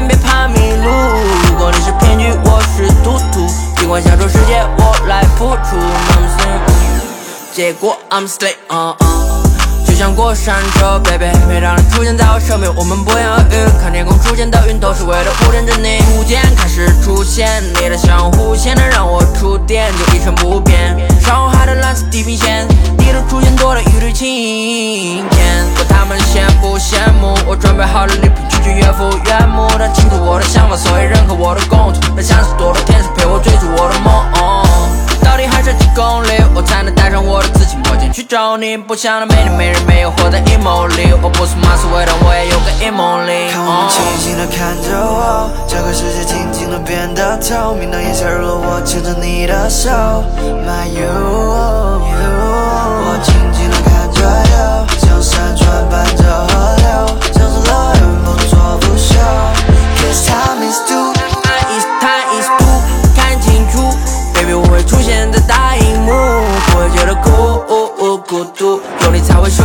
[0.00, 0.90] 别怕迷路。
[1.48, 5.76] 如果你是骗局，我是赌徒，尽管享受世界，我来付出。
[7.52, 8.96] 结果 I'm stay on。
[9.86, 13.80] 就像过山车，baby，每当你出现在我身边，我们不言而喻。
[13.80, 15.98] 看天空出现的云，都是为了铺垫着你。
[16.12, 20.94] 逐渐开始出现，你的相互线能让我触电，就一成不变。
[21.22, 22.66] 上海的蓝色地平线，
[22.98, 25.64] 你的出现多了一缕晴天。
[25.76, 29.66] 管他们羡不羡慕，我准备好了礼品，拒绝岳父岳母。
[29.78, 32.02] 他清楚我的想法，所以认可我的工作。
[32.16, 34.24] 那像是多了天使陪我追逐我的梦。
[35.24, 38.76] 到底还剩几公里，我才能带上我的自己墨镜去找你？
[38.76, 43.50] 不想的美女没人没有活在阴谋里，我不是马思唯，但我也有个阴谋力。
[43.52, 47.90] 看我们清醒的看着我，这个世界静静的变得透明。
[47.90, 49.90] 当夜下入了，我牵着你的手
[50.64, 51.04] ，My you，
[53.04, 53.68] 我静静
[67.06, 67.30] 的孤
[68.26, 69.62] 孤独，有你才会舒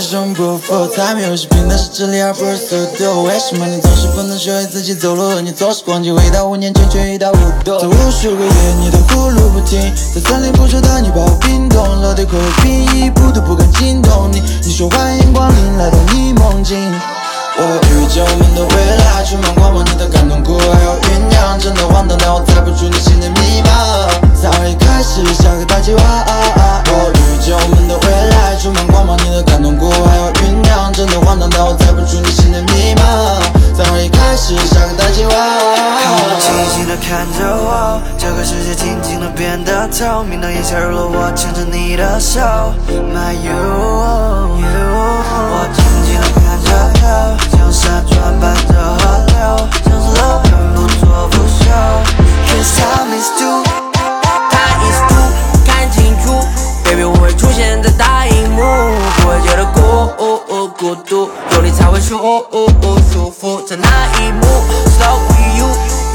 [0.00, 0.88] 不不，你为什么不服？
[0.88, 3.24] 猜谜游戏拼的是智力而不是速度。
[3.24, 5.40] 为什么你总是不能学会自己走路？
[5.42, 7.78] 你总是忘记回到五年前却一塌糊涂。
[7.78, 9.78] 这无数个夜，你的呼噜不停，
[10.14, 14.42] 在森林捕捉的你把我冰冻，落地口冰一步都不敢惊动你。
[14.64, 16.78] 你说欢迎光临，来到你梦境。
[17.58, 17.62] 我
[17.92, 23.68] 遇见我们的未来，充满光芒，你的感动库还要酝酿，真的荒唐，但我猜不出你心的密码。
[24.40, 26.02] 早已开始下个大计划。
[26.92, 27.79] 我遇见我们
[37.10, 40.40] 看着我，这个世界静静的变得透明。
[40.40, 42.38] 当夜下入了，我牵着你的手
[42.86, 43.50] ，My you，
[45.50, 46.70] 我静静的看着
[47.02, 49.34] you，像山川伴着河流，
[49.82, 51.66] 像是乐园不做不休。
[52.46, 55.18] Cause time is two，time is to
[55.66, 56.30] 看清楚
[56.84, 58.62] ，baby 我会出现在大荧幕，
[59.16, 59.80] 不会觉得孤
[60.78, 62.16] 孤独，有你才会舒
[63.12, 63.60] 舒服。
[63.62, 63.88] 在那
[64.20, 64.46] 一幕
[64.96, 65.66] ，Stop with you，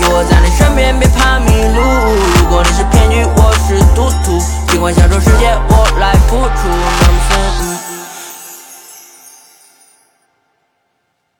[0.10, 1.82] 我在你身边，别怕迷路。
[2.40, 4.40] 如果你是骗局，我是赌徒，
[4.72, 5.75] 尽管享受世界，我。